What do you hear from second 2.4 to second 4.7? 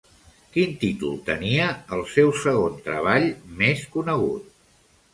segon treball més conegut?